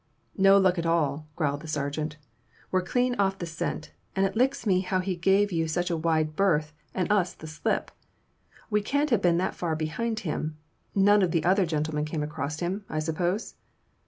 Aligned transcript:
"No 0.35 0.57
luck 0.57 0.79
at 0.79 0.85
all," 0.87 1.27
growled 1.35 1.59
the 1.61 1.67
sergeant. 1.67 2.17
"We're 2.71 2.81
clean 2.81 3.13
off 3.19 3.37
the 3.37 3.45
scent, 3.45 3.91
and 4.15 4.25
it 4.25 4.35
licks 4.35 4.65
me 4.65 4.79
how 4.79 4.99
he 4.99 5.15
gave 5.15 5.51
you 5.51 5.67
such 5.67 5.91
a 5.91 5.95
wide 5.95 6.35
berth 6.35 6.73
and 6.95 7.11
us 7.11 7.35
the 7.35 7.45
slip. 7.45 7.91
We 8.71 8.81
can't 8.81 9.11
have 9.11 9.21
been 9.21 9.37
that 9.37 9.53
far 9.53 9.75
behind 9.75 10.21
him. 10.21 10.57
None 10.95 11.21
of 11.21 11.29
the 11.29 11.43
other 11.43 11.67
gentlemen 11.67 12.05
came 12.05 12.23
across 12.23 12.61
him, 12.61 12.83
I 12.89 12.97
suppose?" 12.97 13.53